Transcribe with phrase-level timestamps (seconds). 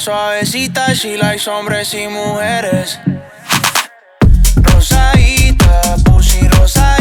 [0.00, 2.98] Suavecita, she likes hombres y mujeres.
[6.60, 6.99] joga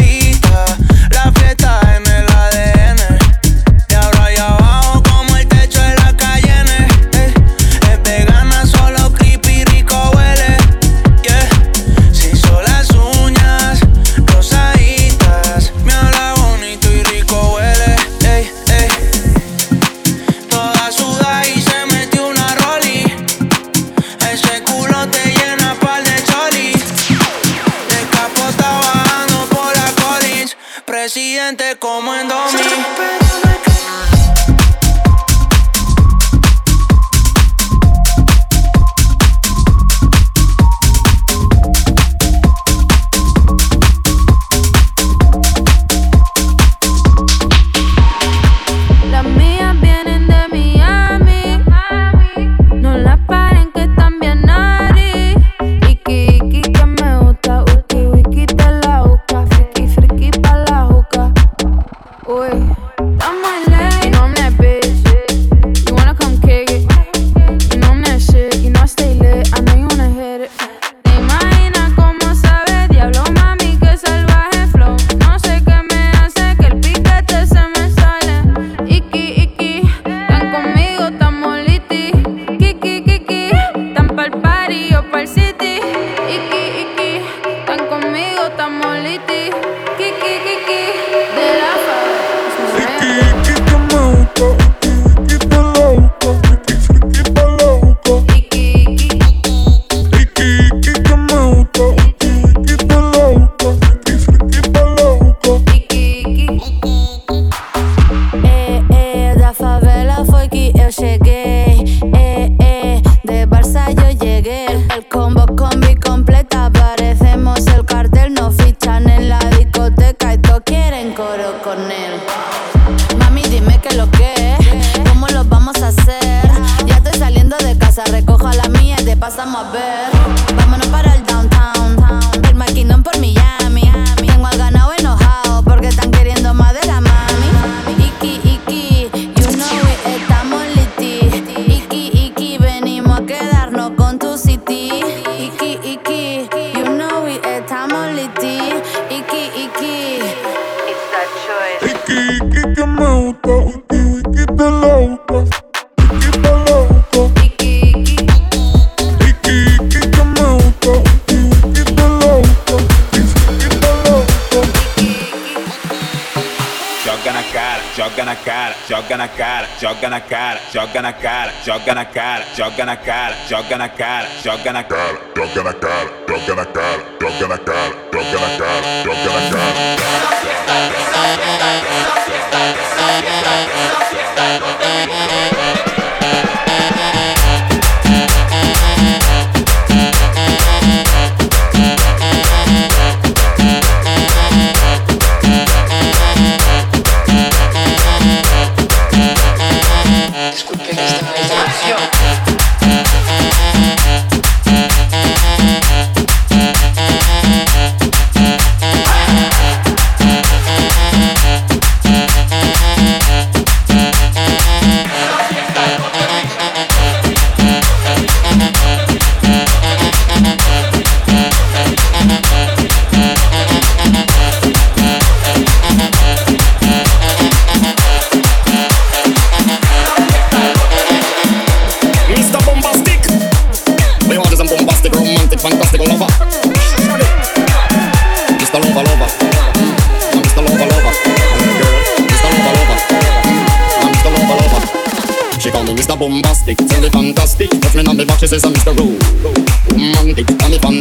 [171.66, 176.10] joga na cara, joga na cara, joga na cara, joga na cara, joga na cara,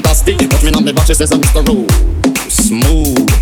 [0.09, 0.51] me fantastic.
[0.51, 2.51] Touch me on me back, she says I'm Mr.
[2.51, 3.39] Smooth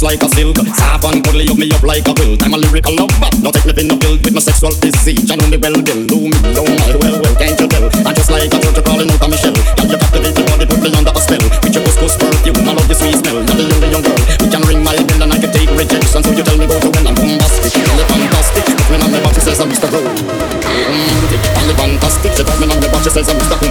[0.00, 0.56] just like a silk.
[0.56, 2.40] Soft and cuddly, hug me up like a quilt.
[2.40, 5.28] I'm a lyrical lover, no take me in the build with my sexual physique.
[5.28, 6.00] I know me well, Bill.
[6.08, 7.84] Do me, do my well, well, can't you tell?
[8.08, 9.52] I'm just like a turtle crawling out of my shell.
[9.76, 11.44] Can you captivate the body, put me under a spell.
[11.60, 13.44] With your couscous perfume, I love the sweet smell.
[13.44, 14.20] Not the young girl.
[14.40, 16.20] We can ring my bell and I can take rejection.
[16.24, 18.64] So you tell me go to when I'm bombastic, really fantastic.
[18.88, 19.88] When I'm the box, she says I'm Mr.
[19.92, 20.00] Rowe.
[20.00, 22.30] Romantic, really fantastic.
[22.40, 23.56] She got me on the box, she says I'm Mr.
[23.60, 23.69] Boom,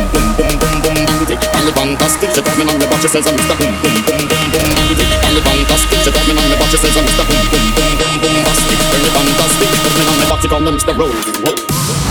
[3.00, 3.56] what you says on Mr.
[3.57, 5.07] Boom Boom Boom Boom Boom Bandit.
[5.24, 6.00] I'm the fantastic.
[6.04, 7.24] So tell me now what you says on Mr.
[7.24, 8.80] Boom Boom Boom Boom Boom Bastic.
[8.92, 9.69] Very fantastic.
[9.80, 10.98] Put me on the party, call me Mr.
[10.98, 11.16] Roll.
[11.48, 12.08] Whoa.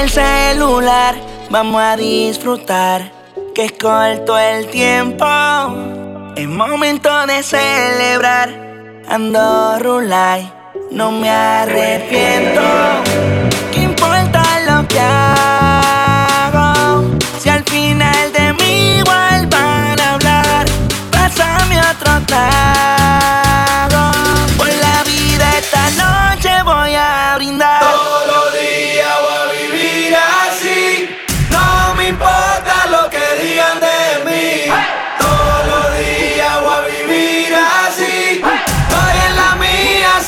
[0.00, 1.14] El celular,
[1.50, 3.12] vamos a disfrutar,
[3.54, 5.26] que es corto el tiempo.
[6.36, 8.48] Es momento de celebrar,
[9.08, 10.50] ando rulay,
[10.90, 12.62] no me arrepiento.
[13.72, 16.72] ¿Qué importa lo que hago?
[17.38, 20.64] Si al final de mí igual van a hablar,
[21.10, 24.12] pásame otro trago.
[24.56, 28.29] Por la vida esta noche voy a brindar.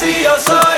[0.05, 0.72] Mía si yo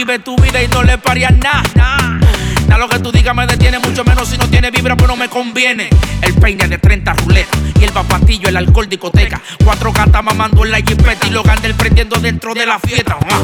[0.00, 1.62] Vive tu vida y no le parías nada.
[1.74, 5.14] Nada lo que tú digas me detiene, mucho menos si no tiene vibra, pero no
[5.14, 5.90] me conviene.
[6.22, 9.42] El peine de 30 ruletas y el papatillo, el alcohol discoteca.
[9.62, 13.18] Cuatro gatas mamando en la jipeta y los gandel prendiendo dentro de la fiesta.
[13.30, 13.40] Ah.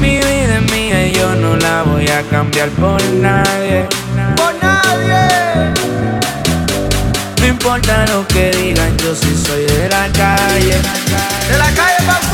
[0.00, 3.86] Mi vida es mía y yo no la voy a cambiar por nadie.
[4.36, 5.74] Por nadie.
[7.40, 10.78] No importa lo que digan, yo sí soy de la calle.
[11.50, 12.29] De la calle para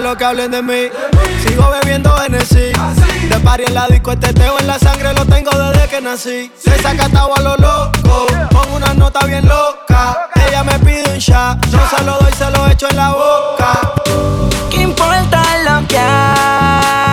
[0.00, 0.88] lo que hablen de mí?
[1.44, 2.72] Sigo bebiendo Hennessy.
[3.28, 6.52] De party en la disco, este teo en la sangre lo tengo desde que nací.
[6.58, 10.28] Se saca a lo loco, con una nota bien loca.
[10.46, 13.80] Ella me pide un shot, yo se lo doy, se lo echo en la boca.
[14.70, 17.07] ¿Qué importa lo que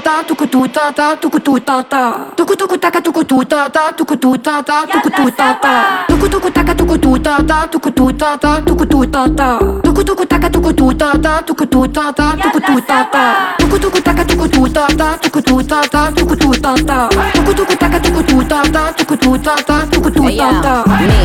[0.00, 2.02] ta tuku tu ta ta tuku tu ta ta
[2.36, 5.72] tuku tuku taka tuku tu ta ta tuku tu ta ta tuku tu ta ta
[6.08, 9.48] tuku tuku taka tuku tu ta ta tuku tu ta ta tuku tu ta ta
[9.84, 13.24] tuku tuku taka tuku tu ta ta tuku tu ta ta tuku tu ta ta
[13.58, 17.08] tuku tuku taka tuku tu ta ta tuku tu ta ta tuku tu ta ta
[17.34, 20.74] tuku tuku taka tuku tu ta ta tuku tu ta ta tuku tu ta ta
[21.00, 21.20] Me,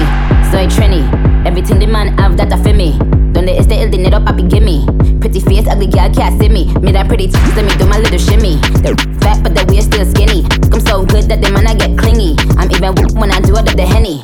[0.51, 1.24] soy Trini.
[1.45, 2.97] Everything the man have that affe me.
[3.35, 3.53] Don't they?
[3.53, 3.55] me.
[3.55, 4.85] Donde esté el dinero, papi, gimme.
[5.19, 6.73] Pretty face, ugly girl can't see me.
[6.81, 8.55] Me that pretty tits, let me do my little shimmy.
[8.81, 10.47] The fat, but the we are still skinny.
[10.71, 12.35] I'm so good that the man I get clingy.
[12.57, 14.23] I'm even when I do it up the henny.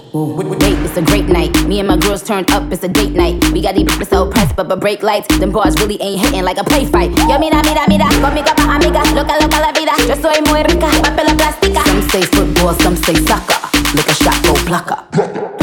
[0.58, 1.52] Date, it's a great night.
[1.68, 3.38] Me and my girls turned up, it's a date night.
[3.52, 5.28] We got these people so pressed, but but break lights.
[5.38, 7.12] Them bars really ain't hitting like a play fight.
[7.30, 9.04] Yo, mira, mira, mira, conmigo pa' amiga.
[9.14, 9.94] Loca, loca la vida.
[10.08, 11.84] Yo soy muy rica, papel plástica.
[11.86, 13.60] Some say football, some say soccer.
[13.94, 15.61] Look a shot, go plucker.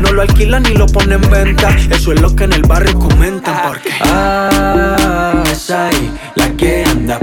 [0.00, 1.68] No lo alquilan ni lo ponen en venta.
[1.90, 3.54] Eso es lo que en el barrio comentan.
[3.68, 3.90] Porque.
[4.00, 7.18] Ah, esa ahí, la que anda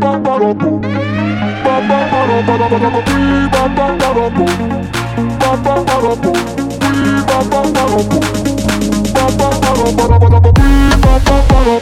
[0.00, 0.68] Bum bum bum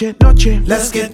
[0.00, 0.62] noche, noche.
[0.66, 1.07] Let's get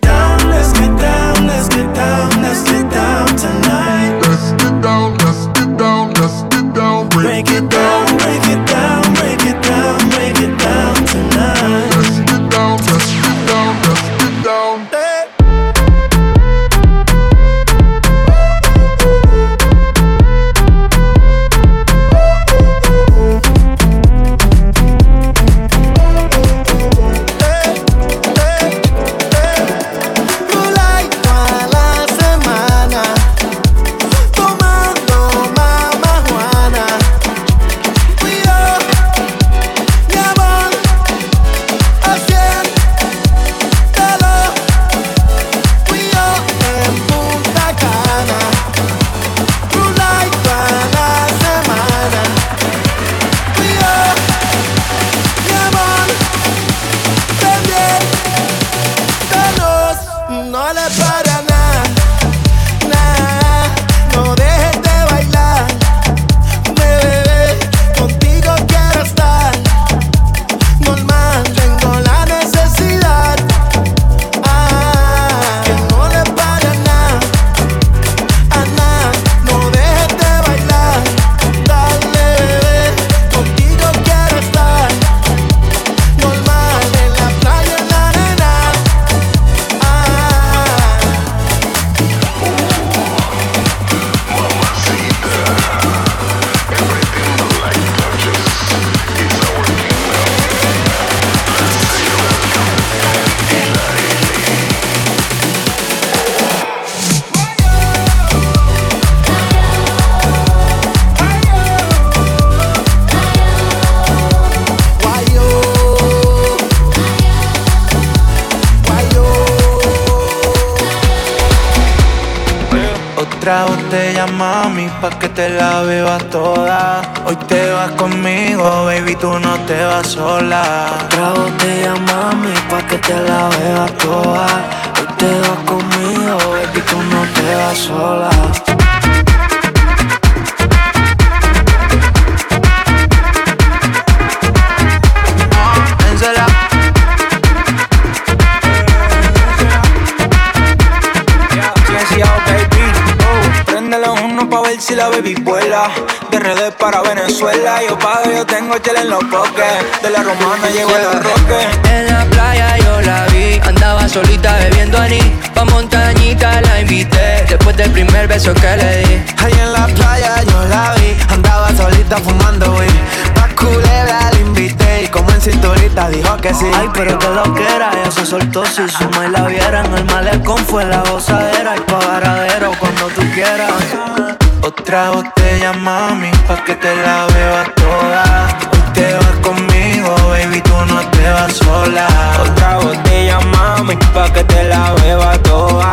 [154.85, 155.91] si la baby vuela.
[156.31, 157.81] De redes para Venezuela.
[157.89, 160.03] Yo pago, yo tengo chela en los poques.
[160.03, 161.67] De la romana llego a los roques.
[161.91, 165.25] En la playa yo la vi, andaba solita bebiendo anís.
[165.55, 169.23] Pa' montañita la invité, después del primer beso que le di.
[169.43, 172.91] Ahí en la playa yo la vi, andaba solita fumando weed.
[173.35, 176.67] Pa' culebra la invité y como en cinturita dijo que sí.
[176.75, 179.95] Ay, pero que lo que era, ella se soltó si su y la vieran.
[179.95, 184.44] El malecón fue la gozadera, el pagaradero cuando tú quieras.
[184.65, 188.49] Otra botella, mami, pa' que te la bebas toda.
[188.73, 192.09] Hoy te vas conmigo, baby, tú no te vas sola.
[192.41, 195.91] Otra botella, mami, pa' que te la bebas toda.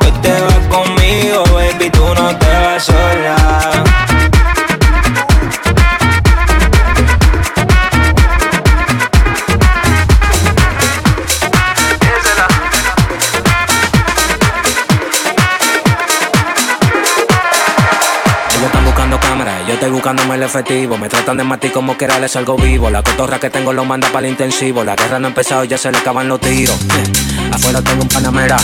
[0.00, 4.23] Hoy te vas conmigo, baby, tú no te vas sola.
[20.04, 20.98] Buscándome el efectivo.
[20.98, 22.90] Me tratan de matar como quiera les salgo vivo.
[22.90, 24.84] La cotorra que tengo lo manda para el intensivo.
[24.84, 26.78] La guerra no ha empezado, ya se le acaban los tiros.
[27.50, 28.58] Afuera tengo un panamera.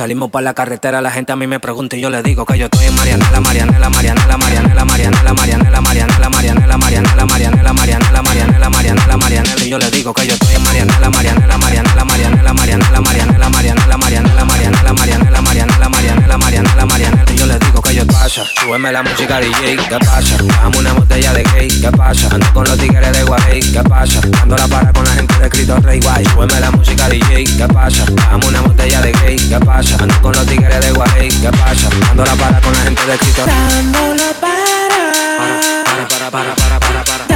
[0.00, 2.56] Salimos para la carretera, la gente a mí me pregunta y yo le digo que
[2.56, 8.70] yo estoy en Marianela, Marianela, Marianela, Marianela, Marianela, Marianela, Marianela, Marianela, Marianela, Marianela, Marianela, Marianela,
[8.70, 13.00] Marianela, Marianela, y yo le digo que yo estoy en Marianela, Marianela, Marianela, Marianela, Marianela,
[13.02, 18.06] Marianela, Marianela, Marianela, Marianela, Marianela, Marianela, Marianela, Marianela, Marianela, y yo le digo que yo
[18.06, 20.36] pasa, súbeme la música DJ, ¿qué pasa?
[20.62, 22.28] Dame una botella de cake, ¿qué pasa?
[22.32, 24.20] Ando con los tigres de Guay, ¿qué pasa?
[24.40, 27.68] Ando la para con la gente de Cristo Rey Guay, súbeme la música DJ, ¿qué
[27.68, 28.06] pasa?
[28.30, 29.89] Dame una botella de cake, ¿qué pasa?
[29.98, 31.88] Ando con los tigres de Guay, ¿qué pasa?
[32.10, 36.80] Ando la para con la gente de Cristo Dando la para, para, para, para, para,
[36.80, 37.20] para, para.
[37.24, 37.29] dando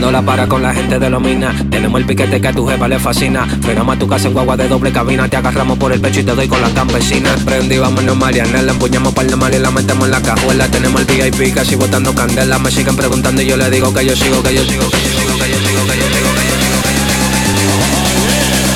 [0.00, 0.12] para, para.
[0.12, 1.52] Dando la para con la gente de Lomina.
[1.70, 3.46] Tenemos el piquete que a tu jefa le fascina.
[3.62, 5.28] Frenamos a tu casa en guagua de doble cabina.
[5.28, 7.34] Te agarramos por el pecho y te doy con la campesina.
[7.44, 8.60] Prendí, vámonos Mariana.
[8.60, 10.68] Empuñamos par de mal y la metemos en la cajuela.
[10.68, 12.58] Tenemos el VIP casi botando candela.
[12.58, 15.08] Me siguen preguntando y yo le digo que yo sigo, que yo sigo, que yo
[15.08, 16.98] sigo, que yo sigo, que yo sigo, que yo sigo, sigo.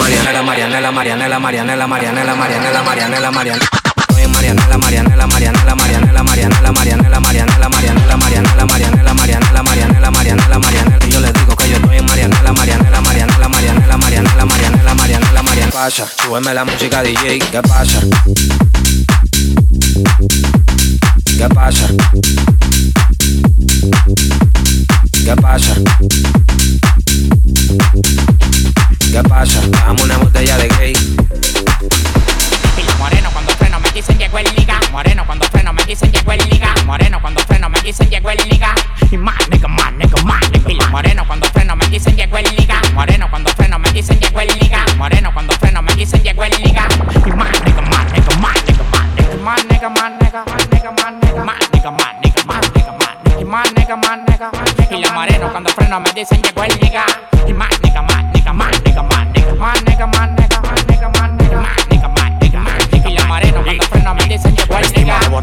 [0.01, 3.82] Marianela, Marianela, Marianela, Marianela, Marianela, Marianela, Marianela, Marianela.
[4.43, 11.07] Marianela, Marianela, Marianela, Marianela, Marianela, Marianela, Marianela, Marianela, Marianela, Marianela, Marianela, Marianela, Marianela, Marianela.
[11.09, 13.33] Yo les digo que yo estoy en Marianela, Marianela, Marianela.
[15.73, 18.01] Pasa, súbeme la música DJ, ¿qué pasa?
[21.25, 21.89] ¿Qué pasa?
[25.25, 25.75] ¿Qué pasa?
[29.13, 29.61] ¿Qué pasa?
[29.71, 31.42] Dame una botella de gay.
[34.93, 36.75] Moreno cuando freno me dicen llegó el liga.
[36.85, 38.75] Moreno cuando freno me dicen llegó el liga.
[39.11, 40.87] Y más nigga, más nigga, más nigga.
[40.91, 42.79] Morenos cuando freno me dicen llegó el liga.
[42.93, 44.85] Moreno cuando freno me dicen llegó el liga.
[44.99, 46.87] Moreno cuando freno me dicen llegó el liga.
[47.25, 49.37] Y más nigga, más nigga, más nigga, más nigga.
[49.43, 51.43] Más nigga, más nigga, más nigga, más nigga.
[51.43, 53.47] Más nigga, más nigga, más nigga, más nigga.
[53.47, 54.97] Más nigga, más nigga, más nigga.
[54.97, 57.07] Y los morenos cuando freno me dicen llegó el nigga,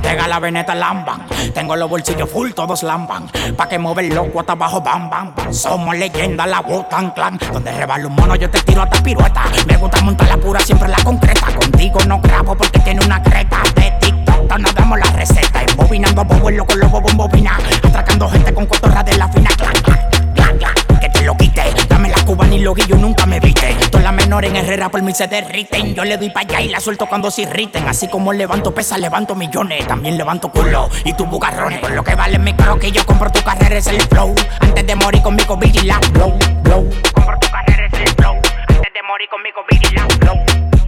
[0.10, 1.26] botega la veneta lamban.
[1.54, 3.28] Tengo los bolsillos full, todos lamban.
[3.56, 5.34] Pa' que mover loco hasta abajo, bam, bam.
[5.52, 7.40] Somos leyenda, la Wotan Clan.
[7.54, 9.44] Donde rebalo un mono, yo te tiro hasta pirueta.
[9.68, 10.79] Me gusta montar la pura, siempre
[24.40, 25.94] ignoren, Herrera por mí se derriten.
[25.94, 27.88] Yo le doy pa' allá y la suelto cuando se irriten.
[27.88, 29.86] Así como levanto pesa, levanto millones.
[29.88, 31.80] También levanto culo y tus bugarrones.
[31.80, 34.34] Por lo que vale mi que yo compro tu carrera, es el flow.
[34.62, 36.00] Antes de morir conmigo, vigila.
[36.14, 36.90] Blow, blow.
[37.14, 38.36] Compro tu carrera, es el flow.
[38.68, 40.08] Antes de morir conmigo, vigila.
[40.20, 40.38] Blow.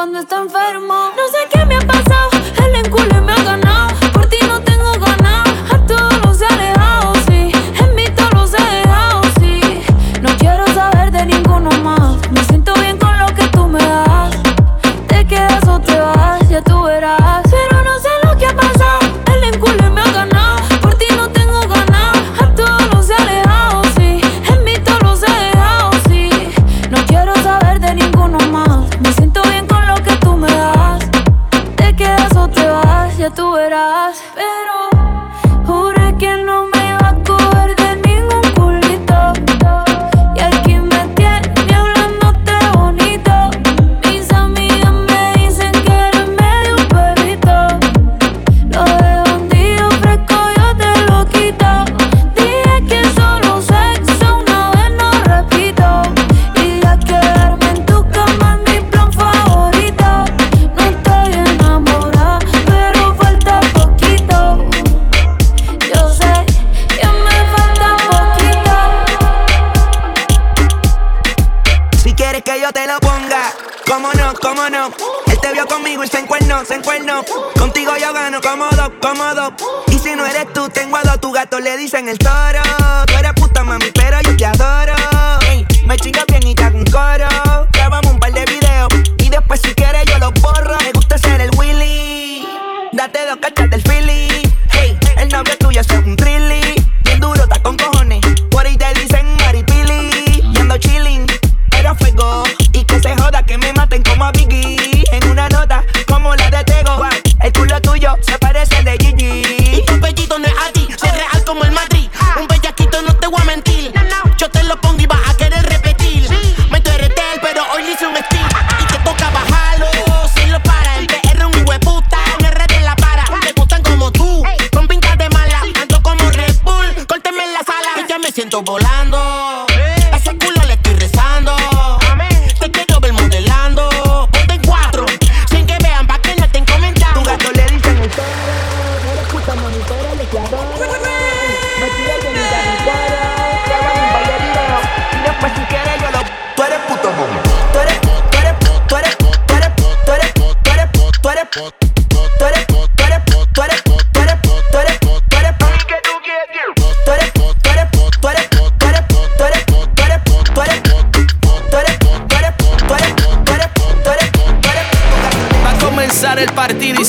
[0.09, 1.11] cuando está enfermo.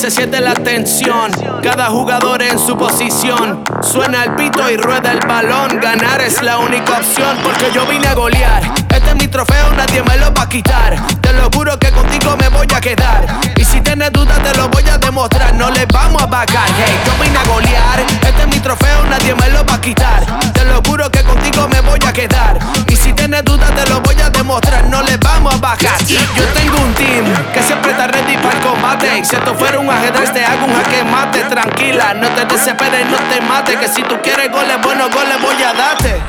[0.01, 1.31] se siente la tensión.
[1.63, 3.63] Cada jugador en su posición.
[3.83, 5.79] Suena el pito y rueda el balón.
[5.79, 8.90] Ganar es la única opción porque yo vine a golear
[9.31, 10.97] mis trofeos nadie me los va a quitar.
[11.21, 13.27] Te lo juro que contigo me voy a quedar.
[13.57, 15.55] Y si tienes dudas te lo voy a demostrar.
[15.55, 16.69] No les vamos a vacar.
[16.77, 18.01] Hey, yo vine a golear.
[18.01, 20.27] Este es mi trofeo, nadie me lo va a quitar.
[20.53, 22.59] Te lo juro que contigo me voy a quedar.
[22.89, 24.89] Y si tienes dudas te lo voy a demostrar.
[24.89, 26.05] No les vamos a bajar.
[26.07, 29.25] Yo tengo un team que siempre está ready para el combate.
[29.25, 31.45] Si esto fuera un ajedrez te hago un jaque mate.
[31.45, 33.77] Tranquila, no te desesperes, no te mates.
[33.77, 36.21] Que si tú quieres goles, buenos goles voy a darte.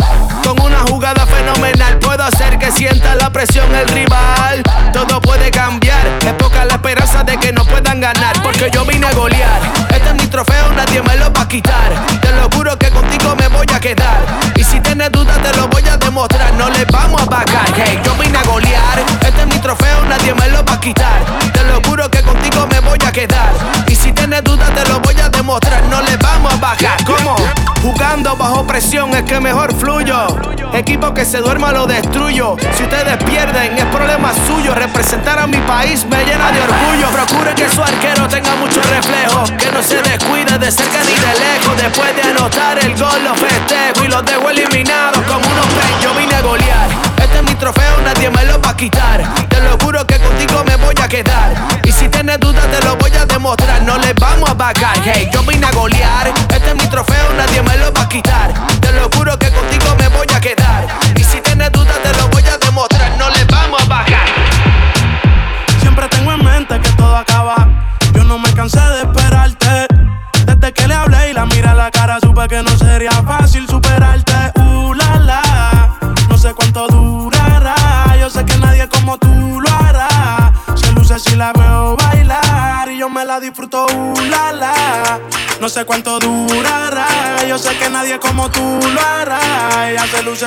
[0.44, 4.64] Con una jugada fenomenal puedo hacer que si sienta la presión el rival.
[4.94, 8.42] Todo puede cambiar, es poca la esperanza de que no puedan ganar.
[8.44, 9.62] Porque yo vine a golear.
[9.90, 11.94] Este es mi trofeo, nadie me lo va a quitar.
[12.22, 14.20] Te lo juro que contigo me voy a quedar.
[14.56, 16.54] Y si tienes dudas, te lo voy a demostrar.
[16.54, 17.66] No les vamos a vacar.
[17.76, 19.00] Hey, yo vine a golear.
[19.26, 21.24] Este es mi trofeo, nadie me lo va a quitar.
[21.54, 23.54] Te lo juro que contigo me voy a quedar.
[23.88, 25.84] Y si tienes dudas, te lo voy a demostrar.
[25.86, 27.04] No les vamos a bajar.
[27.06, 27.36] ¿Cómo?
[27.82, 30.28] Jugando bajo presión es que mejor fluyo.
[30.74, 32.56] Equipo que se duerma lo destruyo.
[32.82, 34.74] Si ustedes pierden, es problema suyo.
[34.74, 37.12] Representar a mi país me llena de orgullo.
[37.12, 39.44] Procure que su arquero tenga mucho reflejo.
[39.60, 41.78] Que no se descuide de cerca ni de lejos.
[41.78, 46.02] Después de anotar el gol, lo festejo y los dejo eliminados como unos pen.
[46.02, 46.90] Yo vine a golear.
[47.22, 49.32] Este es mi trofeo, nadie me lo va a quitar.
[49.48, 51.54] Te lo juro que contigo me voy a quedar.
[51.84, 53.84] Y si tienes dudas, te lo voy a demostrar.
[53.84, 54.98] No les vamos a vagar.
[55.04, 56.34] Hey, yo vine a golear.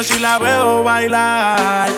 [0.02, 1.88] Si la veo bailar.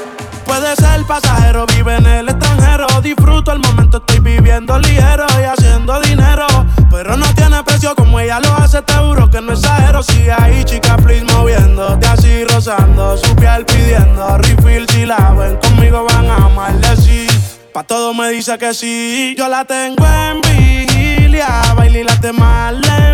[0.44, 2.86] Puede ser pasajero, vive en el extranjero.
[3.02, 6.46] Disfruto el momento, estoy viviendo ligero y haciendo dinero.
[6.90, 10.02] Pero no tiene precio como ella lo hace, te juro que no exagero.
[10.02, 14.86] Si ahí, chica, please moviéndote así, rozando su piel pidiendo refill.
[14.90, 17.26] Si la ven conmigo, van a amarle sí.
[17.72, 19.34] Pa' todo me dice que sí.
[19.38, 21.62] Yo la tengo en vigilia.
[21.74, 23.12] Baila y las demás le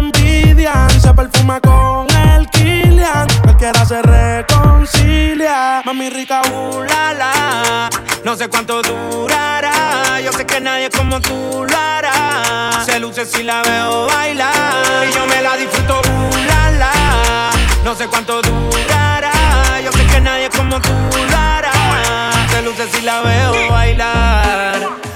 [0.53, 3.27] Se perfuma con el Kilian.
[3.43, 5.81] Cualquiera se reconcilia.
[5.83, 6.85] Mami rica, uh.
[8.23, 10.21] No sé cuánto durará.
[10.23, 12.85] Yo sé que nadie como tú lo.
[12.85, 15.07] Se luce si la veo bailar.
[15.09, 16.33] Y yo me la disfruto, uh.
[17.83, 19.33] No sé cuánto durará.
[19.83, 22.51] Yo sé que nadie como tú lo.
[22.51, 25.12] Se luce si la veo bailar.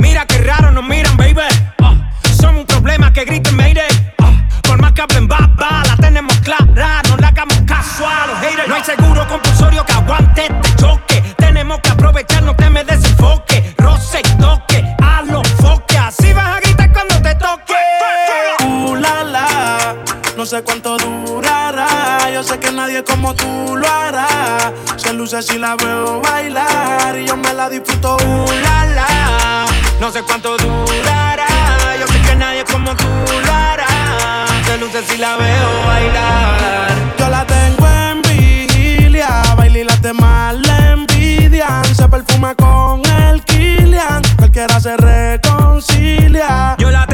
[0.00, 1.42] Mira qué raro nos miran, baby.
[1.82, 1.94] Ah,
[2.40, 4.14] somos un problema que griten Mayday.
[4.22, 7.02] Ah, por más que hablen baba, la tenemos clara.
[7.06, 8.66] No le hagamos haters.
[8.66, 11.22] No hay seguro compulsorio que aguante este choque.
[11.36, 13.74] Tenemos que aprovechar, no te me desenfoque.
[13.76, 15.98] Roce y toque, a los foque.
[15.98, 17.74] Así vas a gritar cuando te toque.
[18.64, 19.96] Uh, la, la.
[20.34, 22.30] No sé cuánto durará.
[22.32, 23.67] Yo sé que nadie como tú.
[25.28, 27.18] Se luce si la veo bailar.
[27.18, 28.16] Y yo me la disfruto.
[28.16, 29.66] Uh, la, la.
[30.00, 31.46] No sé cuánto durará.
[32.00, 33.04] Yo sé que nadie como tú
[33.44, 33.86] lo hará.
[34.64, 36.88] Se luce si la veo bailar.
[37.18, 39.42] Yo la tengo en vigilia.
[39.54, 41.84] Baila y las demás le envidian.
[41.94, 44.22] Se perfuma con el Kilian.
[44.38, 46.74] Cualquiera se reconcilia.
[46.78, 47.06] Yo la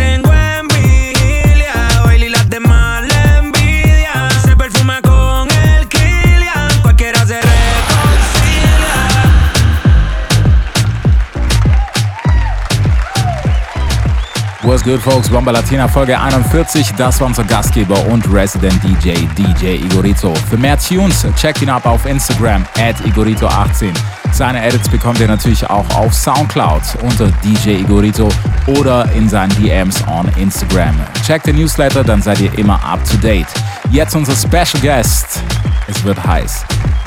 [14.65, 15.29] What's good, folks?
[15.29, 16.93] Bomba Latina Folge 41.
[16.97, 20.35] Das war unser Gastgeber und Resident DJ, DJ Igorito.
[20.49, 23.93] Für mehr Tunes, checkt ihn ab auf Instagram, at Igorito18.
[24.33, 28.31] Seine Edits bekommt ihr natürlich auch auf Soundcloud unter DJ Igorito
[28.79, 30.99] oder in seinen DMs on Instagram.
[31.27, 33.49] Checkt den Newsletter, dann seid ihr immer up to date.
[33.91, 35.43] Jetzt unser Special Guest.
[35.89, 36.65] Es wird heiß.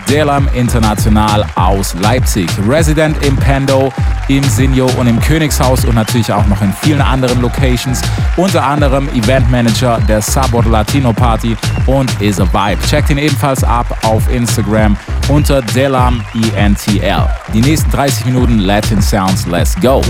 [0.10, 2.50] Delam International aus Leipzig.
[2.68, 3.92] Resident im Pendo,
[4.28, 8.02] im Sinjo und im Königshaus und natürlich auch noch in vielen anderen Locations.
[8.36, 12.82] Unter anderem Eventmanager der Sabor Latino Party und is a Vibe.
[12.88, 14.96] Checkt ihn ebenfalls ab auf Instagram
[15.30, 16.22] unter Delam
[16.56, 17.28] ENTL.
[17.54, 20.02] Die nächsten 30 Minuten Latin Sounds, let's go.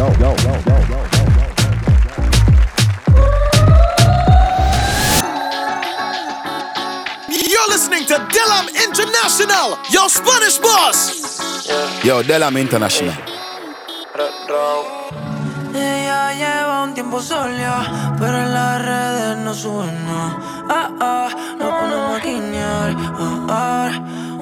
[7.67, 11.37] You're listening to Delam International, your Spanish boss.
[12.01, 13.13] Yo, Delam International.
[15.75, 20.37] Ella lleva un tiempo sola, pero en las redes no sube nada.
[20.69, 22.95] Ah, ah, no ponemos a guiñar.
[23.49, 23.91] Ah, ah,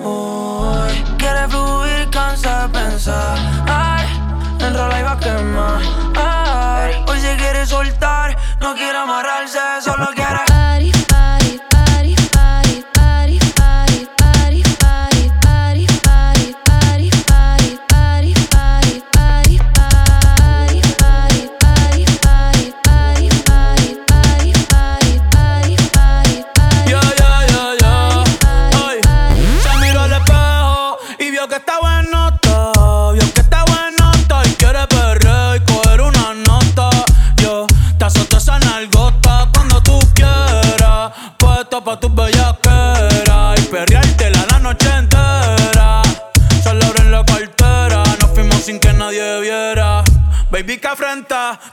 [0.06, 1.18] uy.
[1.18, 2.35] Quiere fluir, cansa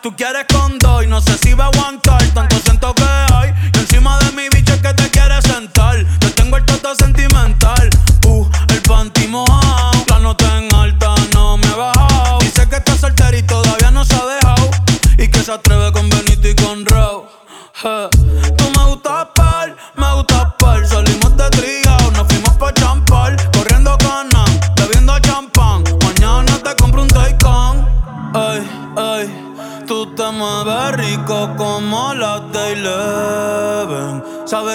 [0.01, 1.71] tú quieres con dos y no sé si va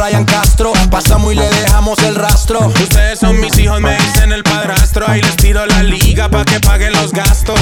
[0.00, 0.72] Brian Castro.
[0.90, 2.66] Pasamos y le dejamos el rastro.
[2.68, 5.06] Ustedes son mis hijos, me dicen el padrastro.
[5.06, 7.60] Ahí les tiro la liga pa' que paguen los gastos.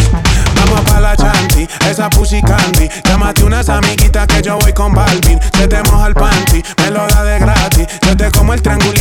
[0.55, 2.89] Vamos pa' la chanti, esa pussy candy.
[3.05, 5.41] Llámate unas amiguitas que yo voy con Balvin.
[5.57, 7.87] Se te moja el panty, me lo da de gratis.
[8.07, 8.98] Yo te como el triangulito.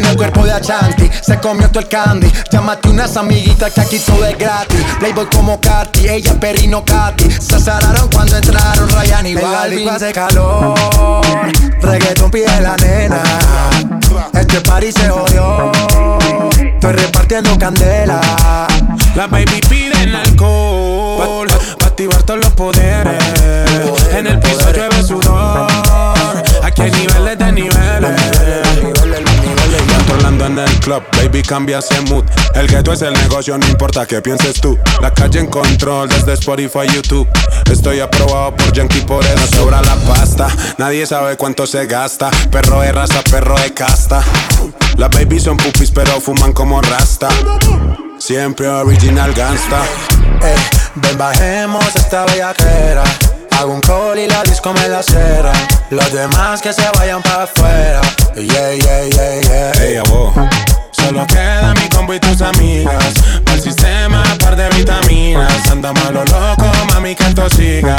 [0.00, 2.32] Tiene el cuerpo de Achanti, se comió todo el candy.
[2.50, 4.82] Llámate unas amiguitas que aquí todo es gratis.
[4.98, 7.30] Playboy como Katy, ella Perino Katy.
[7.30, 9.90] Se azararon cuando entraron Ryan y Balvin.
[9.90, 11.20] hace calor,
[11.82, 13.22] reggaeton pide la nena.
[14.32, 15.70] Este party se jodió,
[16.62, 18.22] estoy repartiendo candela.
[19.14, 23.22] La baby piden alcohol Pa' activar todos los poderes
[24.12, 25.66] En el piso llueve sudor
[26.62, 27.79] Aquí hay niveles de Controlando
[30.50, 32.24] en el club, baby cambia ese mood.
[32.54, 34.78] El gueto es el negocio, no importa qué pienses tú.
[35.00, 37.28] La calle en control desde Spotify, YouTube.
[37.70, 39.46] Estoy aprobado por Yankee, por eso.
[39.56, 40.48] Sobra la pasta
[40.78, 42.30] Nadie sabe cuánto se gasta.
[42.50, 44.22] Perro de raza, perro de casta.
[44.96, 47.28] Las babies son pupis pero fuman como rasta.
[48.18, 49.82] Siempre original gangsta.
[50.42, 50.56] Eh,
[50.96, 53.04] ven bajemos esta bellaquera.
[53.60, 55.52] Hago un call y la disco me la cera.
[55.90, 58.00] Los demás que se vayan para afuera.
[58.34, 59.72] Yeah, yeah, yeah, yeah.
[59.74, 60.32] Hey, abo.
[60.92, 63.12] Solo queda mi combo y tus amigas.
[63.44, 65.70] Para el sistema, par de vitaminas.
[65.70, 67.96] Anda malo loco, mami, que esto siga.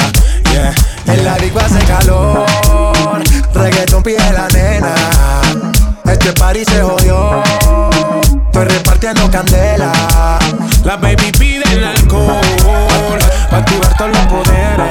[0.51, 0.73] Yeah.
[1.05, 2.47] En la disco hace calor.
[3.53, 4.95] Reggaeton pide la nena.
[6.05, 7.43] Este party se jodió.
[8.47, 9.91] Estoy repartiendo candela.
[10.83, 12.41] La baby pide el alcohol.
[13.51, 14.90] Pa' activar todos los poderes.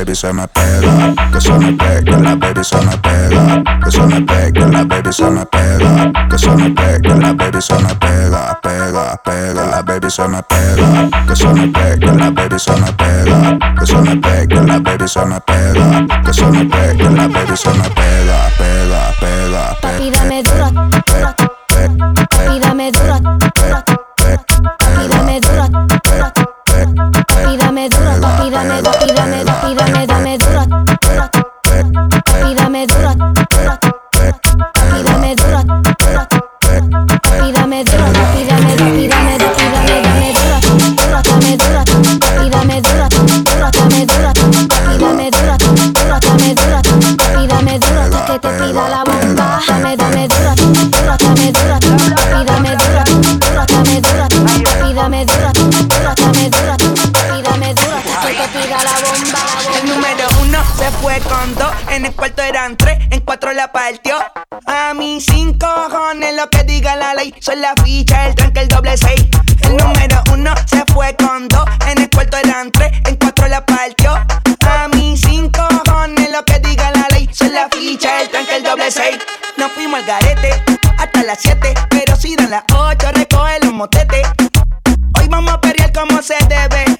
[0.00, 4.00] baby se me pega, que se me pega, la baby se me pega, que se
[4.00, 7.94] me pega, la baby se me pega, que se me pega, la baby se me
[7.96, 12.72] pega, pega, pega, la baby se me pega, que se me pega, la baby se
[12.80, 17.10] me pega, que se me pega, la baby se me pega, que se me pega,
[17.10, 20.70] la baby se me pega, pega, pega, Papi, dame duro.
[22.30, 23.20] Papi, dame duro.
[24.78, 25.66] Papi, dame duro.
[27.28, 28.20] Papi, dame duro.
[28.20, 28.99] Papi, dame, papi,
[61.90, 64.16] en el cuarto eran tres, en cuatro la partió.
[64.66, 68.68] A mí cinco cojones lo que diga la ley, son la ficha, el tranque, el
[68.68, 69.26] doble seis.
[69.62, 73.64] El número uno se fue con dos, en el cuarto eran tres, en cuatro la
[73.64, 74.12] partió.
[74.12, 78.62] A mí cinco cojones lo que diga la ley, son la ficha, el tranque, el
[78.62, 79.18] doble seis.
[79.56, 80.62] Nos fuimos al garete
[80.98, 84.26] hasta las siete, pero si dan las ocho recoge los motetes.
[85.18, 86.99] Hoy vamos a pelear como se debe.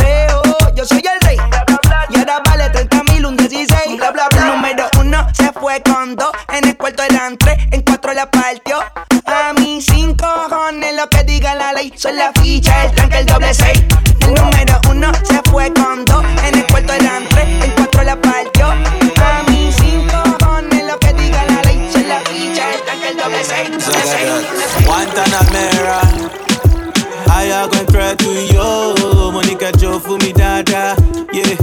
[6.15, 6.31] dos.
[6.49, 8.79] En el cuarto eran tres, en cuatro la partió.
[9.25, 11.93] A mí cinco cojones lo que diga la ley.
[11.95, 13.81] Son la ficha, el tranque, el doble seis.
[14.21, 16.23] El número uno se fue con dos.
[16.45, 18.67] En el cuarto eran tres, en cuatro la partió.
[18.67, 21.89] A mí cinco cojones lo que diga la ley.
[21.91, 23.69] Son la ficha, el tranque, el doble seis.
[23.69, 24.85] Doble seis.
[24.85, 26.01] Guantanamera
[27.29, 30.95] Haya encontré tú y yo Mónica yo fumi dada
[31.31, 31.57] Yeah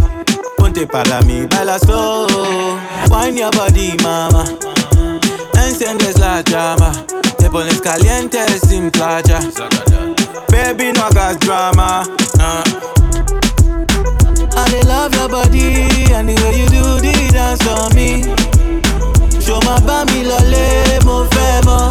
[0.57, 2.79] Ponte para mí, baila slow
[3.11, 4.45] Wine your body mama
[5.55, 6.93] Enciendes la llama
[7.39, 9.41] Te pones caliente sin playa
[10.49, 12.05] Baby no hagas drama
[12.41, 12.65] uh.
[14.57, 18.59] I love your body And the way you do the dance on me
[19.69, 20.67] my bami lole
[21.07, 21.85] mo fẹ́ mọ́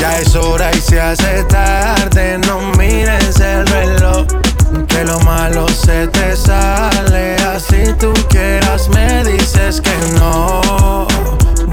[0.00, 4.47] Ya es hora y se hace tarde, no mires el reloj.
[4.86, 11.06] Que lo malo se te sale, así tú quieras me dices que no,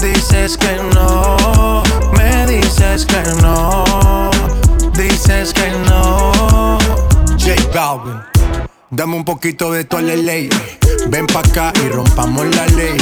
[0.00, 1.82] dices que no,
[2.16, 4.30] me dices que no,
[4.92, 6.78] dices que no.
[7.38, 8.20] J Balvin,
[8.90, 10.48] dame un poquito de tu ley.
[11.08, 12.96] Ven pa' acá y rompamos la ley.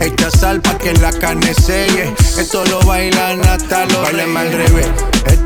[0.00, 2.14] Echa sal pa' que la carne selle.
[2.38, 4.88] Esto lo bailan hasta los Bailame al revés.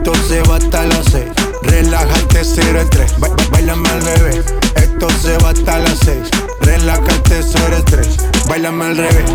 [0.05, 1.29] Esto se va hasta las seis.
[1.63, 3.13] Relájate, cero el tres.
[3.21, 4.45] Ba- ba- Bailame al revés.
[4.75, 6.29] Esto se va hasta las seis.
[6.61, 8.09] Relájate, cero el tres.
[8.49, 9.31] Bailame al revés.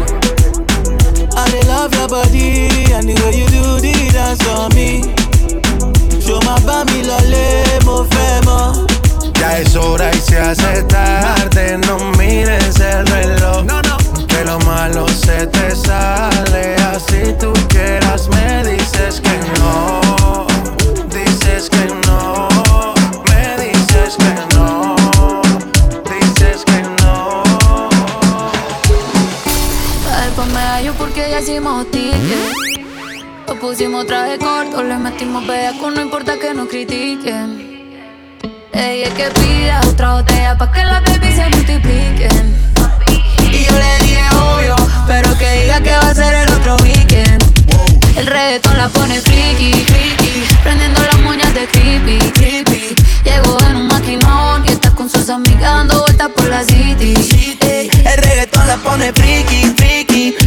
[1.38, 5.04] I love your body and the way you do the dance on me.
[6.20, 8.88] Show my bami lole mo fẹ́ mọ́.
[9.40, 11.78] Ya es hora y se hace tarde.
[11.88, 13.64] No mires el reloj.
[13.64, 13.98] No, no.
[14.28, 16.76] Que lo malo se te sale.
[16.94, 20.02] Así tú quieras, me dices que no.
[31.40, 32.52] Hicimos ticket.
[33.48, 37.68] Lo pusimos traje corto, le metimos bellaco, no importa que nos critiquen.
[38.74, 42.56] Ella es que pida otra botella pa' que las baby se multipliquen.
[43.52, 44.76] Y yo le dije obvio,
[45.08, 47.44] pero que diga que va a ser el otro weekend.
[48.18, 52.96] El reggaetón la pone friki, friki, prendiendo las moñas de creepy, creepy.
[53.24, 57.14] Llegó en un maquinón y está con sus amigas dando vueltas por la city.
[57.62, 57.90] Ey.
[58.06, 59.77] El reggaetón la pone friki,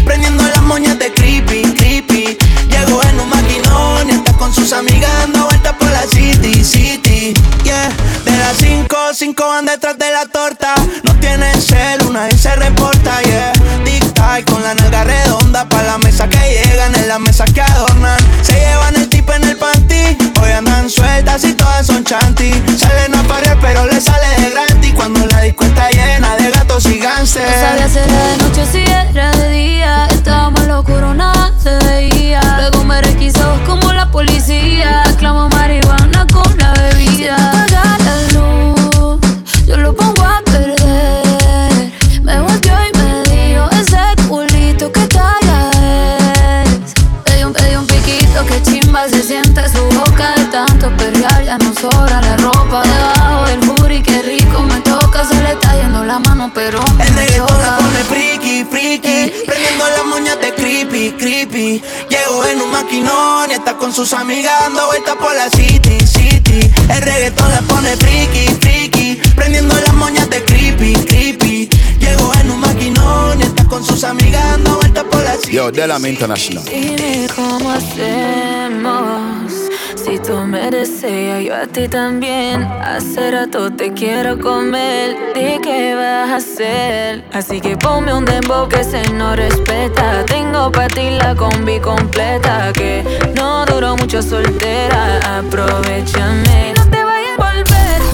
[0.04, 2.36] prendiendo las moñas de creepy, creepy.
[2.68, 7.34] Llegó en un maquinón y está con sus amigas dando vueltas por la city, city.
[7.62, 7.88] Yeah,
[8.24, 10.74] de las 5, 5 van detrás de la torta.
[11.04, 13.52] No tienen cel, una y se reporta, yeah.
[13.84, 18.18] Tic-tac con la nalga redonda pa' la mesa que llegan, en la mesa que adornan.
[18.42, 22.50] Se llevan el tip en el panty, hoy andan sueltas y todas son chanty.
[22.76, 25.64] Salen a parir, pero le sale de gratis cuando la disco
[27.37, 29.99] y No sabía si era de noche o si era de día.
[62.91, 67.62] Maquinón y está con sus amigas dando vueltas por la city, city El reggaetón la
[67.62, 71.68] pone friki, friki Prendiendo las moñas de creepy, creepy
[72.01, 75.70] Llegó en un maquinón y está con sus amigas dando vueltas por la city Yo,
[75.70, 76.64] Delam International.
[76.64, 79.39] Dime cómo hacemos.
[80.31, 82.62] Tú me deseas, yo a ti también.
[82.62, 87.24] Hace rato te quiero comer, ¿de qué vas a hacer?
[87.33, 90.24] Así que ponme un dembow que se no respeta.
[90.26, 93.03] Tengo para ti la combi completa, que
[93.35, 95.18] no duró mucho soltera.
[95.39, 98.09] Aprovechame, no te vayas a volver.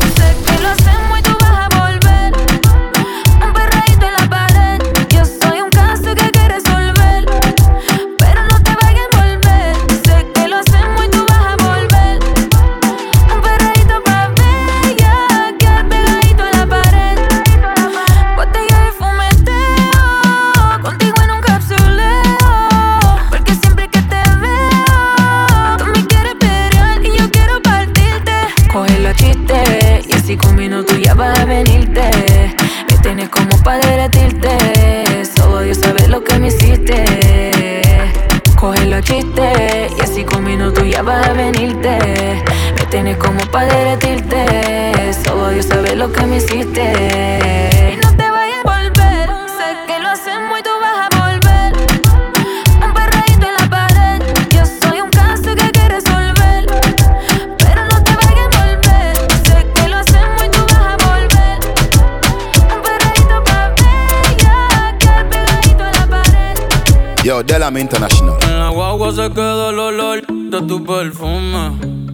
[62.74, 64.98] Un perreíto pa' bella.
[64.98, 67.24] Que pegadito a la pared.
[67.24, 68.36] Yo, Delam International.
[68.42, 72.05] En la guagua se queda el olor de tu perfume.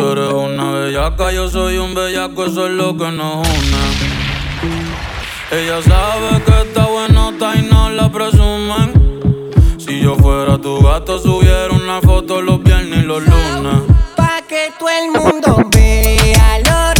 [0.00, 3.80] Eres una bellaca, yo soy un bellaco, eso es lo que nos une.
[5.52, 9.20] Ella sabe que está buenota y no la presumen.
[9.78, 13.82] Si yo fuera tu gato, subiera una foto los viernes y los lunes.
[14.16, 16.99] Pa' que todo el mundo vea lo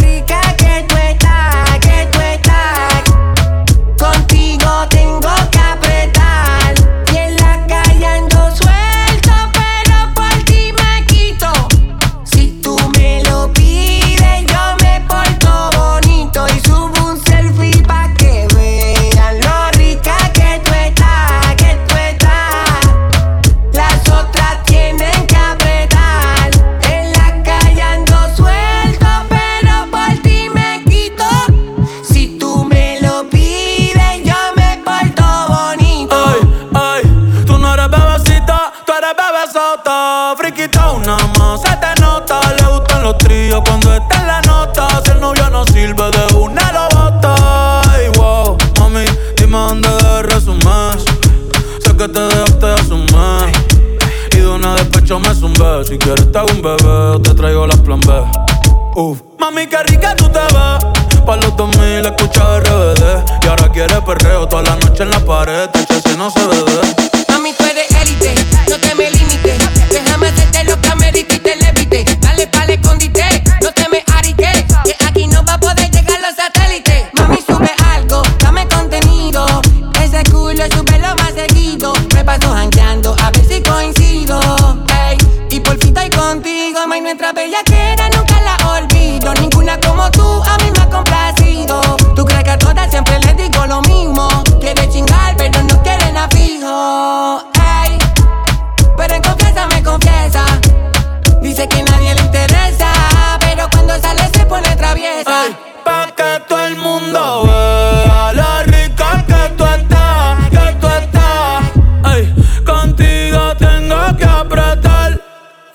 [55.87, 58.13] Si quieres te hago un bebé te traigo las plan B.
[58.95, 59.21] Uf.
[59.39, 61.23] Mami, qué rica tú te ves.
[61.25, 63.23] Pa' los 2000 escucha RBD.
[63.43, 65.69] Y ahora quieres perreo toda la noche en la pared.
[65.69, 67.25] Te si no se ve.
[67.29, 68.33] Mami, tú eres élite,
[68.69, 69.57] no te me limites.
[69.91, 72.05] Déjame hacerte lo que me dijiste, levite.
[72.19, 74.40] Dale pa'l escondite, no te me ariques.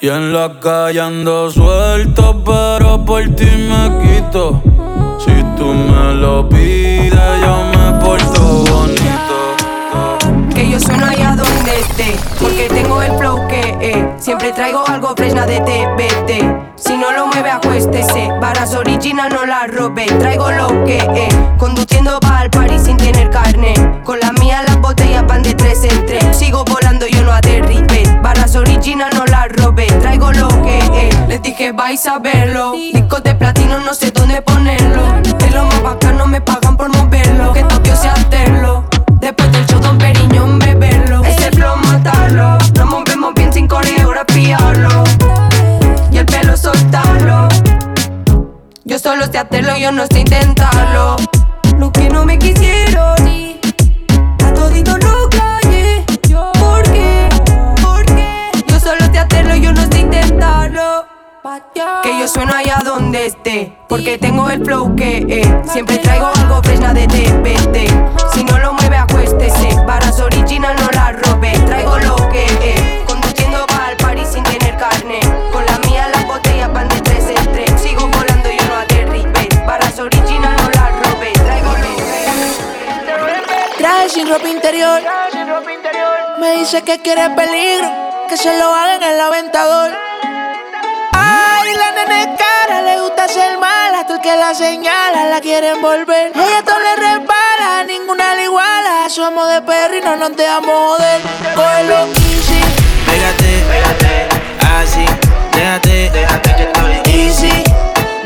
[0.07, 4.63] Y en la calle ando suelto, pero por ti me quito.
[5.19, 8.41] Si tú me lo pides, yo me porto
[8.71, 9.57] bonito.
[10.55, 15.13] Que yo sueno allá donde esté Porque tengo el flow que eh, Siempre traigo algo
[15.17, 20.85] fresna de TBT Si no lo mueve acuéstese Varas original no la robe Traigo lo
[20.85, 21.29] que eh,
[21.59, 26.07] Conduciendo pa' al party sin tener carne Con la mía botellas van de tres en
[26.07, 26.37] tres.
[26.37, 31.43] Sigo volando yo no aterribe Varas original no la robe Traigo lo que eh, Les
[31.43, 32.73] dije vais a verlo.
[32.73, 35.03] Discos de platino no sé dónde ponerlo.
[35.39, 37.53] Es lo más bacano me pagan por moverlo.
[37.53, 38.85] Que Tokio sea hacerlo
[39.21, 41.23] Después del show Don Periñón beberlo.
[41.25, 45.05] Ese flow matarlo Nos movemos bien sin coreografiarlo.
[46.11, 47.49] Y el pelo soltarlo.
[48.85, 51.17] Yo solo sé hacerlo, yo no sé intentarlo.
[51.79, 53.36] Lo que no me quisieron
[59.67, 61.07] yo no sé intentarlo.
[62.03, 65.63] Que yo sueno allá donde esté, porque tengo el flow que eh.
[65.65, 67.77] Siempre traigo algo fresna de TPT.
[68.35, 69.75] Si no lo mueve, acuéstese.
[69.87, 71.53] Varas original no la robe.
[71.67, 73.05] Traigo lo que eh.
[73.07, 75.21] Conduciendo va al party sin tener carne.
[75.53, 77.81] Con la mía las botellas van de tres en tres.
[77.81, 79.49] Sigo volando, y yo no aterribe.
[79.67, 81.33] Varas original no la robe.
[81.33, 85.01] Traigo lo que Trae sin ropa interior.
[86.41, 89.93] Me dice que quiere peligro que se lo haga en el aventador.
[91.13, 95.71] Ay, la nene cara, le gusta ser mala, tú el que la señala, la quiere
[95.71, 96.33] envolver.
[96.35, 99.09] Ella todo le repara, ninguna le iguala.
[99.09, 101.21] Somos de perro y no nos dejamos joder.
[101.55, 102.61] Cógelo easy,
[103.07, 104.29] Pégate, pégate,
[104.77, 105.05] así,
[105.53, 107.65] déjate, déjate que estoy easy.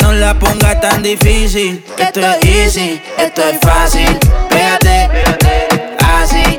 [0.01, 4.19] No la pongas tan difícil, esto es easy, esto es fácil.
[4.49, 6.57] Pégate, pégate, así,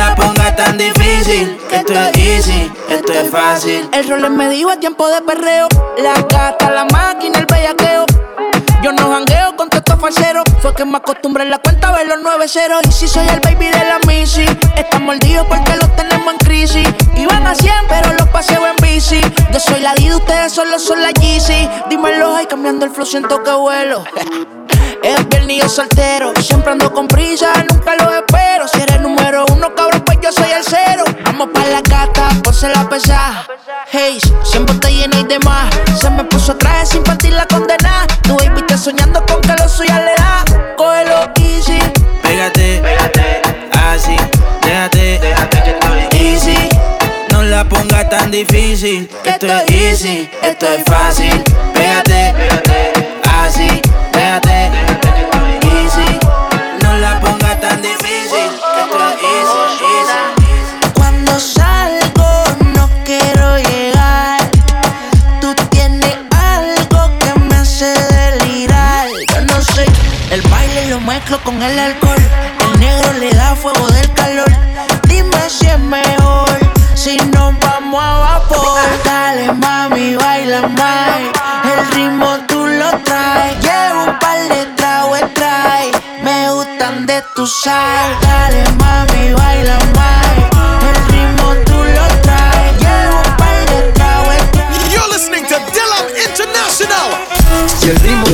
[0.00, 3.86] la pongas tan difícil, esto es easy, esto es fácil.
[3.92, 5.68] El rol es medio a tiempo de perreo.
[5.98, 8.06] La gata, la máquina, el bellaqueo.
[8.82, 10.44] Yo no jangueo con todos estos falseros.
[10.62, 12.80] Fue que me acostumbré en la cuenta a ver los 9 ceros.
[12.88, 16.88] Y si soy el baby de la Missy, están mordidos porque los tenemos en crisis.
[17.16, 19.20] Iban a 100, pero los paseo en bici.
[19.52, 21.68] Yo soy la Dida, ustedes solo son la Yeezy.
[21.90, 24.02] Dímelo, ay, cambiando el flow, siento que vuelo.
[25.02, 26.32] Es viernes y yo soltero.
[26.40, 28.68] Siempre ando con prisa, nunca lo espero.
[28.68, 31.04] Si eres número uno, cabrón, pues yo soy el cero.
[31.24, 33.46] Vamos pa' la gata, ponse la pesada.
[33.90, 35.74] Hey, siempre te llena y demás.
[36.00, 38.06] Se me puso traje sin partir la condena.
[38.22, 40.44] Tu baby está soñando con que lo suya le da.
[40.76, 41.78] Cógelo easy.
[42.22, 44.16] Pégate, pégate, así,
[44.62, 46.68] déjate, déjate que estoy easy.
[47.32, 51.42] No la pongas tan difícil, que esto es easy, esto es fácil.
[51.74, 52.92] Pégate, pégate,
[71.30, 72.16] mezclo con el alcohol.
[72.74, 74.50] El negro le da fuego del calor.
[75.04, 76.48] Dime si es mejor
[76.94, 78.80] si nos vamos a vapor.
[79.04, 81.20] Dale mami, baila más.
[81.64, 83.56] El ritmo tú lo traes.
[83.62, 85.90] Llevo un par de tragos trae.
[86.22, 88.10] Me gustan de tu sal.
[88.22, 90.26] Dale mami, baila más.
[90.88, 92.72] El ritmo tú lo traes.
[92.82, 94.36] Llevo un par de tragos
[94.92, 97.08] You're listening to Dylan International.
[97.78, 98.29] Si el ritmo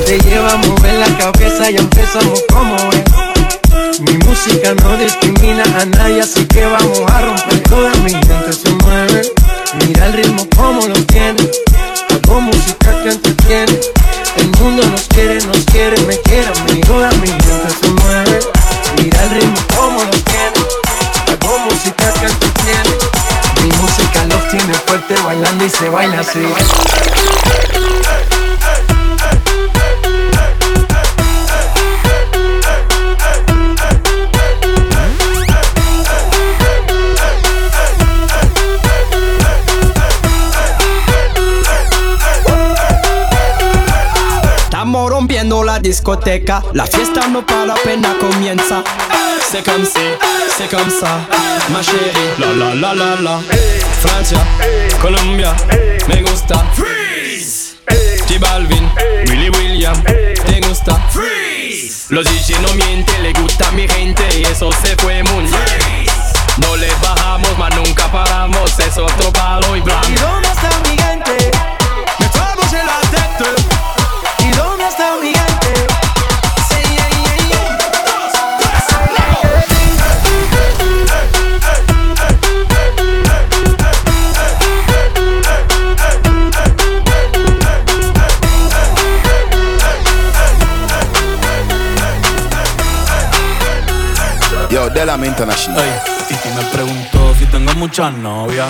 [1.67, 4.01] cabeza, ya empezamos como es.
[4.01, 7.61] Mi música no discrimina a nadie, así que vamos a romper.
[7.63, 9.23] Toda mi gente se mueve.
[9.87, 11.51] Mira el ritmo como lo tiene.
[12.11, 13.81] Hago música que entretiene.
[14.37, 16.81] El mundo nos quiere, nos quiere, me quiere a mí.
[16.83, 18.41] Toda mi gente se mueve.
[19.03, 20.61] Mira el ritmo como lo tiene.
[21.29, 22.97] Hago música que entretiene.
[23.63, 27.96] Mi música los tiene fuerte bailando y se baila así.
[45.77, 48.83] La discoteca, la fiesta no para apenas comienza.
[49.51, 50.07] C'est comme si,
[50.57, 51.21] c'est comme ça,
[51.71, 52.33] ma chérie.
[52.39, 53.41] La la la la la.
[54.01, 54.39] Francia,
[55.03, 55.55] Colombia,
[56.09, 56.65] me gusta.
[56.75, 57.77] Freeze.
[58.27, 58.89] J Balvin,
[59.29, 60.03] Willy William,
[60.47, 60.95] te gusta.
[61.11, 62.07] Freeze.
[62.09, 66.07] Los DJ no mienten, le gusta mi gente y eso se fue muy bien.
[66.57, 70.09] No le bajamos, mas nunca paramos, es otro palo y blanco.
[70.09, 71.56] ¿Y dónde está mi gente?
[95.07, 95.87] Delam International.
[96.27, 98.67] Si me preguntó si tengo muchas novias.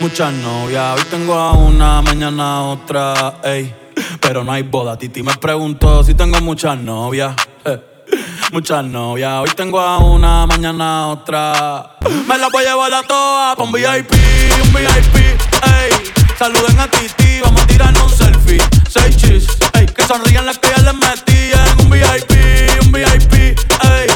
[0.00, 0.98] Muchas novias.
[0.98, 3.36] Hoy tengo a una, mañana a otra.
[3.42, 3.74] Ey.
[4.20, 4.98] Pero no hay boda.
[4.98, 7.34] Titi me preguntó si tengo muchas novias.
[7.64, 7.80] eh,
[8.52, 9.32] Muchas novias.
[9.40, 11.96] Hoy tengo a una, mañana a otra.
[12.28, 14.12] Me la voy a llevar a todas con VIP,
[14.62, 15.16] un VIP.
[15.16, 15.90] Ey.
[16.38, 18.62] Saluden a Titi, vamos a tirarnos un selfie.
[18.90, 19.86] Seis chis, ey.
[19.86, 23.32] Que sonrían las que ya les metí en un VIP, un VIP.
[23.32, 24.06] Ey.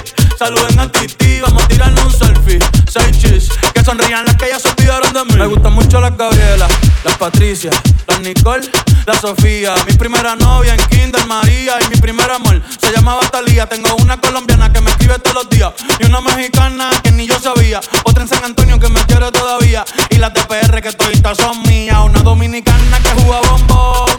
[0.43, 2.59] Saluden a Titi, vamos a tirarnos un selfie.
[2.91, 5.35] Seis chis, que sonrían las que ya se olvidaron de mí.
[5.39, 6.67] Me gustan mucho las Gabriela,
[7.05, 7.71] las Patricia,
[8.09, 8.69] las Nicole,
[9.07, 9.73] la Sofía.
[9.87, 13.69] Mi primera novia en Kinder María y mi primer amor se llamaba Talía.
[13.69, 17.39] Tengo una colombiana que me escribe todos los días y una mexicana que ni yo
[17.39, 17.81] sabía.
[18.03, 21.63] Otra en San Antonio que me quiere todavía y las de PR que toditas son
[21.63, 21.99] mías.
[22.05, 24.11] Una dominicana que juega bombón,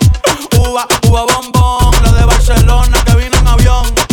[0.58, 2.02] uva, uva bombón.
[2.02, 4.13] La de Barcelona que vino en avión.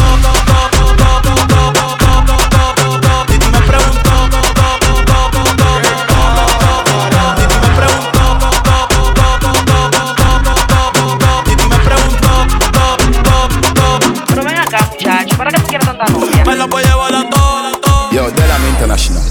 [18.91, 19.23] International.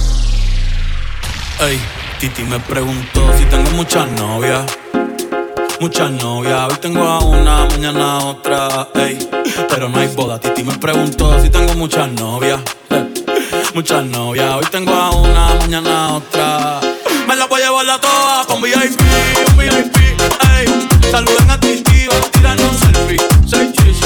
[1.61, 1.79] Ey,
[2.19, 4.65] Titi me preguntó si tengo muchas novias.
[5.81, 9.19] Muchas novias, hoy tengo a una, mañana otra, ey.
[9.69, 12.61] Pero no hay boda, Titi me preguntó si tengo muchas novias.
[13.75, 16.81] Muchas novias, hoy tengo a una, mañana otra.
[17.29, 18.99] Me la voy a llevar la toa con VIP,
[19.59, 19.97] VIP,
[20.57, 20.89] ey.
[21.11, 23.21] Saluden a Titi, van a tirar un selfie.
[23.47, 24.01] Seis chis,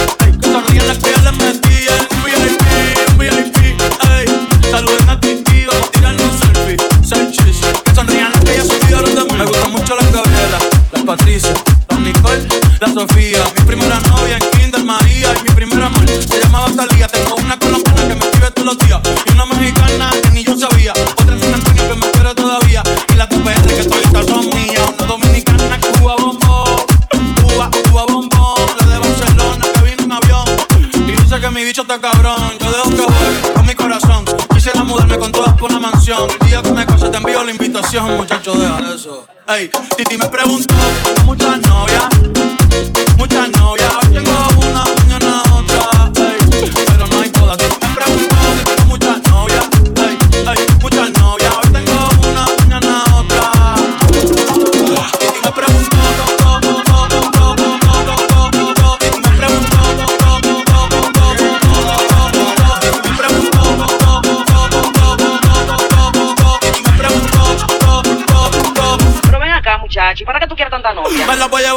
[38.03, 39.27] muchacho, deja eso.
[39.47, 40.75] Ey, Titi me preguntó.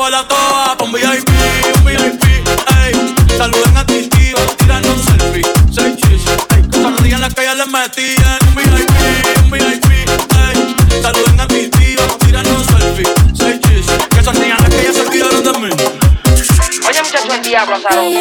[0.09, 1.29] la toa pa' un VIP,
[1.79, 1.85] un
[2.67, 2.77] a
[4.57, 6.21] tirando un selfie, seis chis,
[6.55, 6.63] ey.
[7.19, 8.15] Las que ya les metí
[8.47, 8.89] un VIP,
[9.43, 10.57] un VIP, ey.
[11.03, 11.11] A
[12.19, 13.85] tirando un selfie, seis chis.
[14.09, 15.49] Que las que ya se olvidaron de.
[16.87, 18.16] Oye muchachos, el diablo azaroso.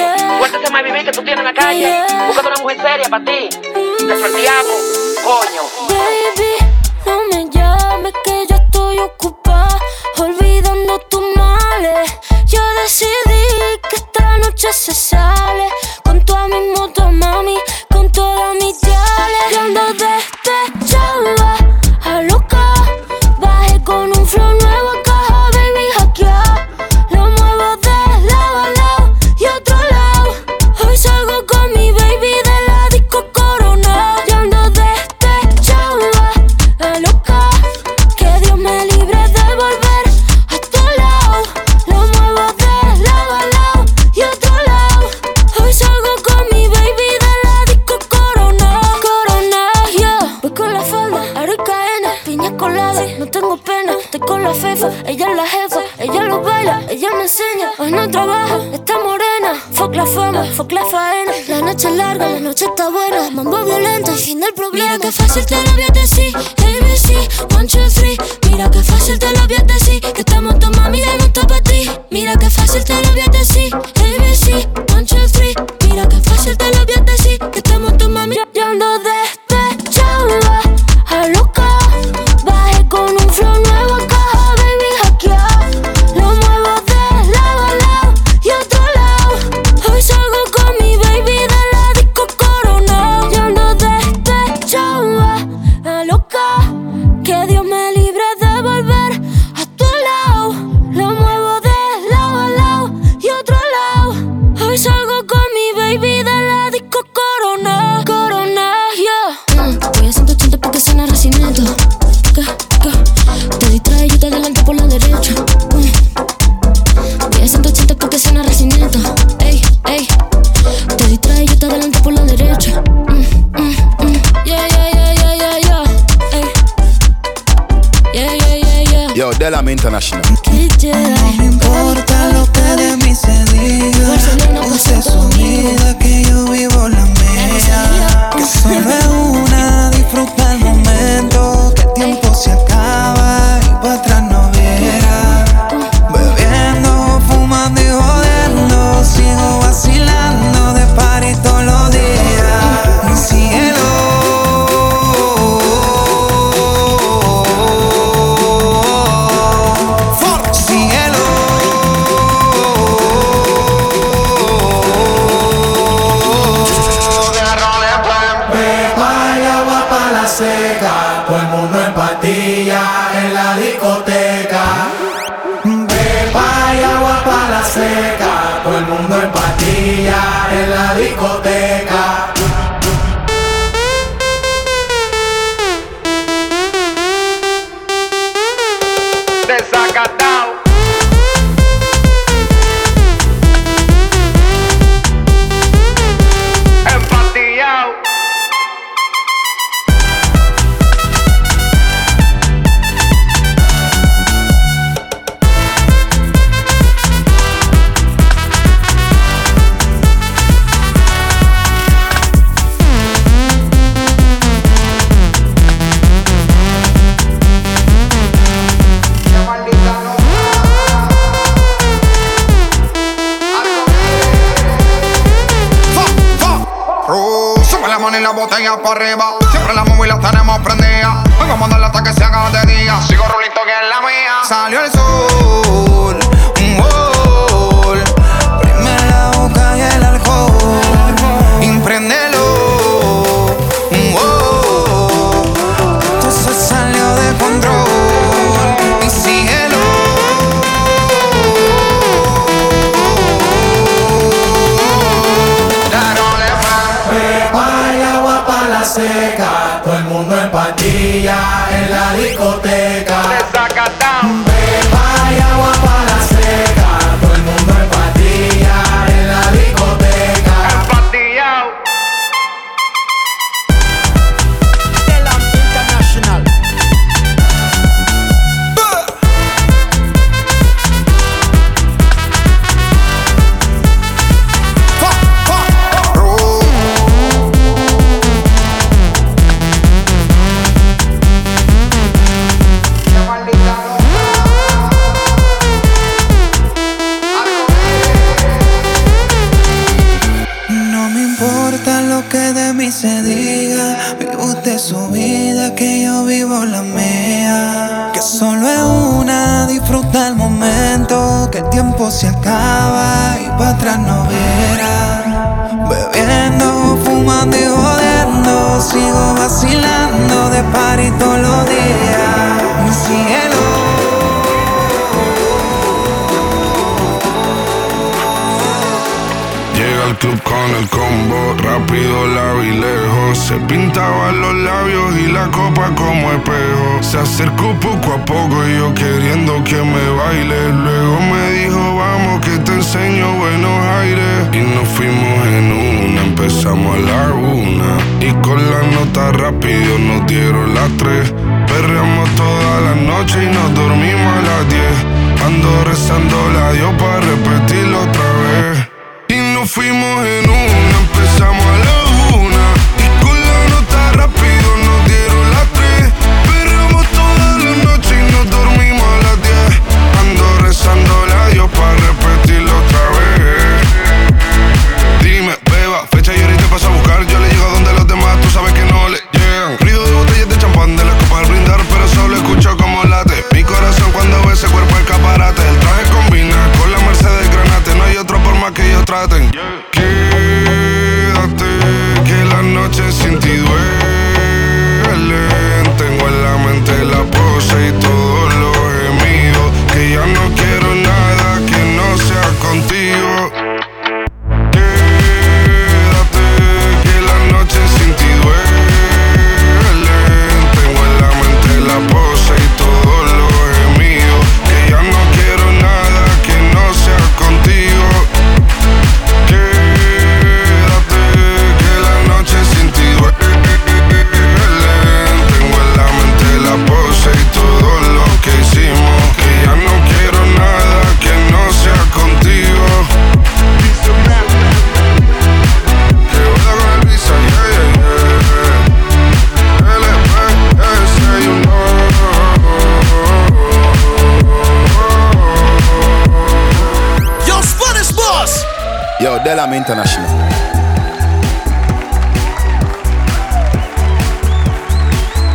[449.67, 450.29] Jam International.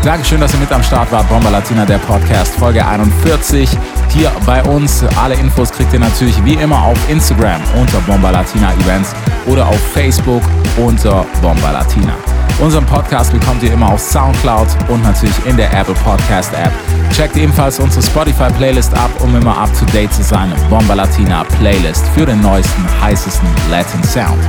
[0.03, 1.29] Dankeschön, dass ihr mit am Start wart.
[1.29, 3.69] Bomba Latina, der Podcast, Folge 41.
[4.09, 5.05] Hier bei uns.
[5.15, 9.79] Alle Infos kriegt ihr natürlich wie immer auf Instagram unter Bomba Latina Events oder auf
[9.93, 10.43] Facebook
[10.75, 12.13] unter Bomba Latina.
[12.59, 16.73] Unseren Podcast bekommt ihr immer auf Soundcloud und natürlich in der Apple Podcast App.
[17.13, 20.51] Checkt ebenfalls unsere Spotify Playlist ab, um immer up to date zu sein.
[20.69, 24.39] Bomba Latina Playlist für den neuesten, heißesten Latin Sound.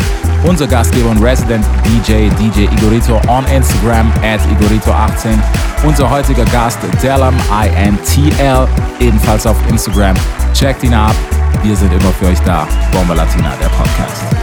[0.44, 5.38] Unser Gastgeber und Resident DJ, DJ Igorito on Instagram at Igorito18.
[5.84, 8.66] Unser heutiger Gast, Delam INTL,
[9.00, 10.16] ebenfalls auf Instagram.
[10.54, 11.14] Checkt ihn ab.
[11.62, 12.66] Wir sind immer für euch da.
[12.92, 14.41] Bomba Latina, der Podcast.